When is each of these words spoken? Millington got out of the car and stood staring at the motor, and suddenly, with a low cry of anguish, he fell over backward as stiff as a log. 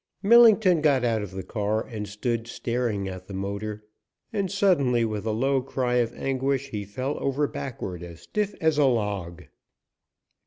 Millington 0.23 0.81
got 0.81 1.03
out 1.03 1.21
of 1.21 1.29
the 1.29 1.43
car 1.43 1.85
and 1.85 2.07
stood 2.07 2.47
staring 2.47 3.07
at 3.07 3.27
the 3.27 3.35
motor, 3.35 3.85
and 4.33 4.49
suddenly, 4.51 5.05
with 5.05 5.27
a 5.27 5.31
low 5.31 5.61
cry 5.61 5.97
of 5.97 6.11
anguish, 6.15 6.69
he 6.69 6.83
fell 6.85 7.21
over 7.23 7.47
backward 7.47 8.01
as 8.01 8.21
stiff 8.21 8.55
as 8.59 8.79
a 8.79 8.85
log. 8.85 9.43